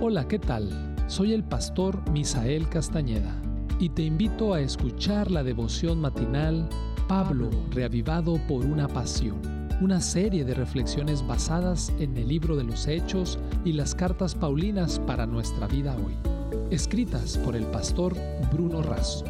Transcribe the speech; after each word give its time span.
Hola, 0.00 0.28
¿qué 0.28 0.38
tal? 0.38 0.70
Soy 1.06 1.32
el 1.32 1.44
pastor 1.44 2.10
Misael 2.10 2.68
Castañeda 2.68 3.40
y 3.78 3.88
te 3.88 4.02
invito 4.02 4.52
a 4.52 4.60
escuchar 4.60 5.30
la 5.30 5.42
devoción 5.42 6.00
matinal 6.00 6.68
Pablo, 7.08 7.48
reavivado 7.70 8.38
por 8.46 8.66
una 8.66 8.88
pasión, 8.88 9.40
una 9.80 10.00
serie 10.00 10.44
de 10.44 10.52
reflexiones 10.52 11.26
basadas 11.26 11.92
en 11.98 12.16
el 12.16 12.28
libro 12.28 12.56
de 12.56 12.64
los 12.64 12.86
Hechos 12.86 13.38
y 13.64 13.72
las 13.72 13.94
cartas 13.94 14.34
Paulinas 14.34 14.98
para 14.98 15.26
nuestra 15.26 15.68
vida 15.68 15.96
hoy, 15.96 16.14
escritas 16.70 17.38
por 17.38 17.56
el 17.56 17.64
pastor 17.66 18.14
Bruno 18.52 18.82
Razo. 18.82 19.24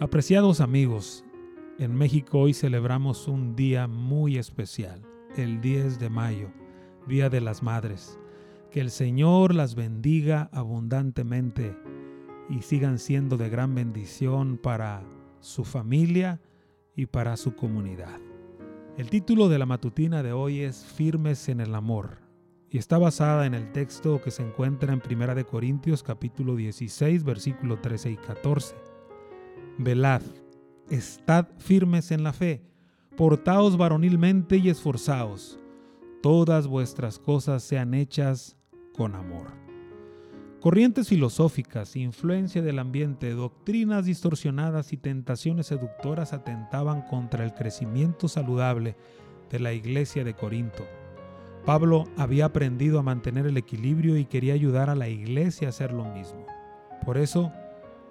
Apreciados 0.00 0.60
amigos, 0.60 1.24
en 1.78 1.94
México 1.94 2.40
hoy 2.40 2.52
celebramos 2.52 3.28
un 3.28 3.54
día 3.54 3.86
muy 3.86 4.36
especial, 4.36 5.00
el 5.36 5.60
10 5.60 5.98
de 5.98 6.10
mayo 6.10 6.61
Día 7.06 7.28
de 7.28 7.40
las 7.40 7.62
Madres. 7.62 8.18
Que 8.70 8.80
el 8.80 8.90
Señor 8.90 9.54
las 9.54 9.74
bendiga 9.74 10.48
abundantemente 10.52 11.76
y 12.48 12.62
sigan 12.62 12.98
siendo 12.98 13.36
de 13.36 13.48
gran 13.48 13.74
bendición 13.74 14.56
para 14.56 15.02
su 15.40 15.64
familia 15.64 16.40
y 16.94 17.06
para 17.06 17.36
su 17.36 17.54
comunidad. 17.54 18.20
El 18.96 19.10
título 19.10 19.48
de 19.48 19.58
la 19.58 19.66
matutina 19.66 20.22
de 20.22 20.32
hoy 20.32 20.60
es 20.60 20.84
Firmes 20.84 21.48
en 21.48 21.60
el 21.60 21.74
amor 21.74 22.18
y 22.70 22.78
está 22.78 22.98
basada 22.98 23.46
en 23.46 23.54
el 23.54 23.72
texto 23.72 24.20
que 24.22 24.30
se 24.30 24.42
encuentra 24.46 24.92
en 24.92 25.02
1 25.04 25.34
de 25.34 25.44
Corintios 25.44 26.02
capítulo 26.02 26.56
16 26.56 27.24
versículo 27.24 27.80
13 27.80 28.12
y 28.12 28.16
14. 28.16 28.76
Velad, 29.78 30.22
estad 30.88 31.48
firmes 31.58 32.10
en 32.12 32.22
la 32.22 32.32
fe, 32.32 32.62
portaos 33.16 33.76
varonilmente 33.76 34.56
y 34.56 34.68
esforzaos 34.68 35.61
todas 36.22 36.68
vuestras 36.68 37.18
cosas 37.18 37.62
sean 37.62 37.94
hechas 37.94 38.56
con 38.94 39.14
amor. 39.14 39.48
Corrientes 40.60 41.08
filosóficas, 41.08 41.96
influencia 41.96 42.62
del 42.62 42.78
ambiente, 42.78 43.30
doctrinas 43.30 44.04
distorsionadas 44.04 44.92
y 44.92 44.96
tentaciones 44.96 45.66
seductoras 45.66 46.32
atentaban 46.32 47.02
contra 47.02 47.44
el 47.44 47.52
crecimiento 47.52 48.28
saludable 48.28 48.94
de 49.50 49.58
la 49.58 49.72
iglesia 49.72 50.22
de 50.22 50.34
Corinto. 50.34 50.86
Pablo 51.66 52.04
había 52.16 52.44
aprendido 52.44 53.00
a 53.00 53.02
mantener 53.02 53.46
el 53.46 53.56
equilibrio 53.56 54.16
y 54.16 54.24
quería 54.24 54.54
ayudar 54.54 54.88
a 54.88 54.94
la 54.94 55.08
iglesia 55.08 55.66
a 55.66 55.70
hacer 55.70 55.92
lo 55.92 56.04
mismo. 56.04 56.46
Por 57.04 57.18
eso, 57.18 57.52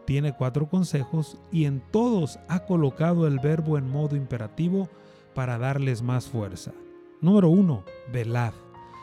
tiene 0.06 0.36
cuatro 0.36 0.68
consejos 0.68 1.38
y 1.54 1.64
en 1.64 1.82
todos 1.92 2.40
ha 2.50 2.66
colocado 2.66 3.28
el 3.28 3.40
verbo 3.40 3.78
en 3.78 3.90
modo 3.90 4.18
imperativo 4.18 4.90
para 5.34 5.58
darles 5.58 6.02
más 6.02 6.28
fuerza. 6.28 6.74
Número 7.22 7.50
1. 7.50 7.84
Velad. 8.12 8.54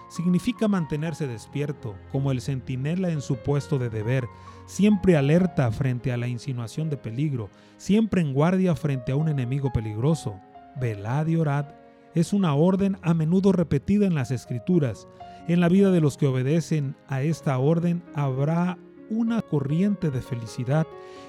Significa 0.09 0.67
mantenerse 0.67 1.29
despierto, 1.29 1.95
como 2.11 2.33
el 2.33 2.41
centinela 2.41 3.11
en 3.11 3.21
su 3.21 3.37
puesto 3.37 3.79
de 3.79 3.91
deber, 3.91 4.29
siempre 4.67 5.17
alerta 5.17 5.71
frente 5.71 6.11
a 6.13 6.17
la 6.17 6.27
insinuación 6.27 6.91
de 6.91 6.97
peligro, 6.97 7.49
siempre 7.77 8.21
en 8.21 8.35
guardia 8.35 8.75
frente 8.75 9.13
a 9.13 9.17
un 9.17 9.29
enemigo 9.29 9.73
peligroso. 9.73 10.41
Velad 10.81 11.29
y 11.29 11.37
orad 11.37 11.67
es 12.15 12.33
una 12.33 12.55
orden 12.55 12.97
a 13.03 13.15
menudo 13.15 13.53
repetida 13.53 14.07
en 14.07 14.17
las 14.17 14.33
escrituras. 14.33 15.07
En 15.47 15.61
la 15.61 15.69
vida 15.69 15.93
de 15.93 16.01
los 16.01 16.17
que 16.17 16.27
obedecen 16.27 16.97
a 17.07 17.23
esta 17.23 17.57
orden 17.59 18.03
habrá 18.15 18.79
una 19.11 19.43
corriente 19.43 20.11
de 20.11 20.23
felicidad 20.23 20.89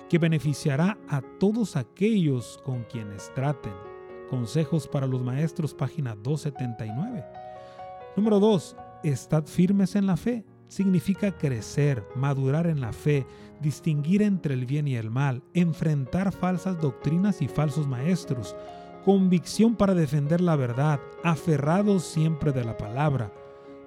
que 0.09 0.17
beneficiará 0.17 0.97
a 1.07 1.21
todos 1.39 1.75
aquellos 1.75 2.59
con 2.63 2.83
quienes 2.85 3.31
traten. 3.35 3.88
Consejos 4.29 4.87
para 4.87 5.07
los 5.07 5.21
maestros, 5.23 5.73
página 5.73 6.15
279. 6.15 7.25
Número 8.15 8.39
2. 8.39 8.75
Estad 9.03 9.45
firmes 9.45 9.95
en 9.95 10.05
la 10.05 10.17
fe. 10.17 10.45
Significa 10.67 11.31
crecer, 11.31 12.05
madurar 12.15 12.67
en 12.67 12.79
la 12.79 12.93
fe, 12.93 13.25
distinguir 13.59 14.21
entre 14.21 14.53
el 14.53 14.67
bien 14.67 14.87
y 14.87 14.95
el 14.95 15.09
mal, 15.09 15.41
enfrentar 15.55 16.31
falsas 16.31 16.79
doctrinas 16.79 17.41
y 17.41 17.47
falsos 17.47 17.87
maestros, 17.87 18.55
convicción 19.03 19.75
para 19.75 19.95
defender 19.95 20.41
la 20.41 20.55
verdad, 20.55 20.99
aferrados 21.23 22.03
siempre 22.03 22.51
de 22.51 22.63
la 22.63 22.77
palabra. 22.77 23.33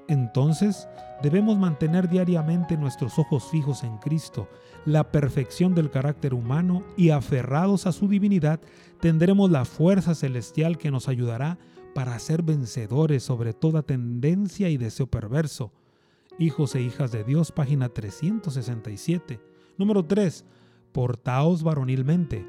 Entonces, 0.08 0.88
debemos 1.22 1.58
mantener 1.58 2.08
diariamente 2.08 2.76
nuestros 2.76 3.18
ojos 3.18 3.44
fijos 3.50 3.84
en 3.84 3.98
Cristo, 3.98 4.48
la 4.84 5.12
perfección 5.12 5.74
del 5.74 5.90
carácter 5.90 6.34
humano 6.34 6.82
y 6.96 7.10
aferrados 7.10 7.86
a 7.86 7.92
su 7.92 8.08
divinidad, 8.08 8.60
tendremos 9.00 9.50
la 9.50 9.64
fuerza 9.64 10.14
celestial 10.14 10.76
que 10.76 10.90
nos 10.90 11.08
ayudará 11.08 11.58
para 11.94 12.18
ser 12.18 12.42
vencedores 12.42 13.22
sobre 13.22 13.52
toda 13.52 13.82
tendencia 13.82 14.68
y 14.70 14.76
deseo 14.76 15.06
perverso. 15.06 15.72
Hijos 16.38 16.74
e 16.74 16.82
hijas 16.82 17.12
de 17.12 17.24
Dios, 17.24 17.52
página 17.52 17.88
367. 17.90 19.40
Número 19.78 20.04
3. 20.04 20.44
Portaos 20.92 21.62
varonilmente. 21.62 22.44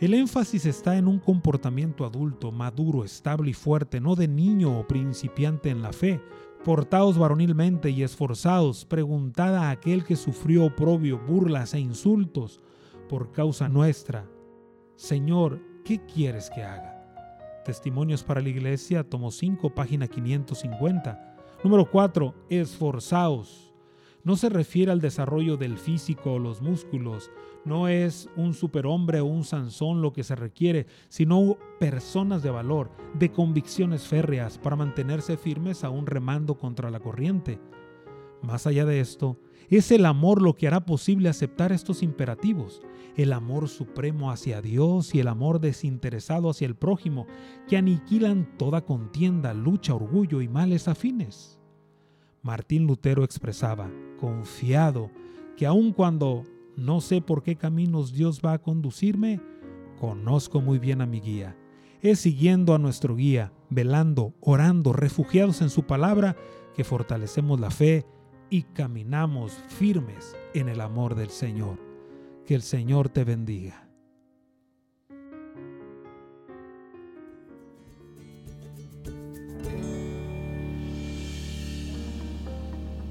El 0.00 0.14
énfasis 0.14 0.66
está 0.66 0.96
en 0.96 1.06
un 1.06 1.20
comportamiento 1.20 2.04
adulto, 2.04 2.50
maduro, 2.50 3.04
estable 3.04 3.50
y 3.50 3.54
fuerte, 3.54 4.00
no 4.00 4.16
de 4.16 4.26
niño 4.26 4.76
o 4.76 4.88
principiante 4.88 5.70
en 5.70 5.80
la 5.80 5.92
fe, 5.92 6.20
Portaos 6.64 7.18
varonilmente 7.18 7.90
y 7.90 8.04
esforzados, 8.04 8.84
preguntad 8.84 9.56
a 9.56 9.70
aquel 9.70 10.04
que 10.04 10.14
sufrió 10.14 10.66
oprobio, 10.66 11.18
burlas 11.18 11.74
e 11.74 11.80
insultos 11.80 12.60
por 13.08 13.32
causa 13.32 13.68
nuestra. 13.68 14.30
Señor, 14.94 15.60
¿qué 15.84 15.98
quieres 16.06 16.50
que 16.50 16.62
haga? 16.62 17.02
Testimonios 17.64 18.22
para 18.22 18.40
la 18.40 18.48
Iglesia, 18.48 19.02
tomo 19.02 19.32
5, 19.32 19.74
página 19.74 20.06
550. 20.06 21.36
Número 21.64 21.90
4. 21.90 22.32
Esforzaos 22.48 23.71
no 24.24 24.36
se 24.36 24.48
refiere 24.48 24.92
al 24.92 25.00
desarrollo 25.00 25.56
del 25.56 25.78
físico 25.78 26.34
o 26.34 26.38
los 26.38 26.60
músculos, 26.62 27.30
no 27.64 27.88
es 27.88 28.28
un 28.36 28.54
superhombre 28.54 29.20
o 29.20 29.26
un 29.26 29.44
Sansón 29.44 30.02
lo 30.02 30.12
que 30.12 30.24
se 30.24 30.34
requiere, 30.34 30.86
sino 31.08 31.56
personas 31.78 32.42
de 32.42 32.50
valor, 32.50 32.90
de 33.14 33.30
convicciones 33.30 34.06
férreas 34.06 34.58
para 34.58 34.76
mantenerse 34.76 35.36
firmes 35.36 35.84
aún 35.84 36.06
remando 36.06 36.58
contra 36.58 36.90
la 36.90 37.00
corriente. 37.00 37.60
Más 38.42 38.66
allá 38.66 38.84
de 38.84 39.00
esto, 39.00 39.38
es 39.68 39.90
el 39.90 40.04
amor 40.04 40.42
lo 40.42 40.54
que 40.54 40.66
hará 40.66 40.84
posible 40.84 41.28
aceptar 41.28 41.72
estos 41.72 42.02
imperativos, 42.02 42.82
el 43.16 43.32
amor 43.32 43.68
supremo 43.68 44.30
hacia 44.30 44.60
Dios 44.60 45.14
y 45.14 45.20
el 45.20 45.28
amor 45.28 45.60
desinteresado 45.60 46.50
hacia 46.50 46.66
el 46.66 46.74
prójimo, 46.74 47.26
que 47.68 47.76
aniquilan 47.76 48.58
toda 48.58 48.84
contienda, 48.84 49.54
lucha, 49.54 49.94
orgullo 49.94 50.42
y 50.42 50.48
males 50.48 50.88
afines. 50.88 51.61
Martín 52.42 52.88
Lutero 52.88 53.22
expresaba, 53.22 53.88
confiado, 54.18 55.10
que 55.56 55.64
aun 55.64 55.92
cuando 55.92 56.42
no 56.76 57.00
sé 57.00 57.20
por 57.20 57.44
qué 57.44 57.54
caminos 57.54 58.12
Dios 58.12 58.40
va 58.44 58.54
a 58.54 58.58
conducirme, 58.58 59.40
conozco 60.00 60.60
muy 60.60 60.80
bien 60.80 61.00
a 61.00 61.06
mi 61.06 61.20
guía. 61.20 61.56
Es 62.00 62.18
siguiendo 62.18 62.74
a 62.74 62.78
nuestro 62.78 63.14
guía, 63.14 63.52
velando, 63.70 64.34
orando, 64.40 64.92
refugiados 64.92 65.62
en 65.62 65.70
su 65.70 65.84
palabra, 65.84 66.36
que 66.74 66.82
fortalecemos 66.82 67.60
la 67.60 67.70
fe 67.70 68.06
y 68.50 68.62
caminamos 68.62 69.52
firmes 69.68 70.36
en 70.52 70.68
el 70.68 70.80
amor 70.80 71.14
del 71.14 71.30
Señor. 71.30 71.78
Que 72.44 72.56
el 72.56 72.62
Señor 72.62 73.08
te 73.08 73.22
bendiga. 73.22 73.91